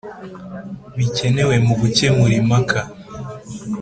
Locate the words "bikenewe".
0.97-1.55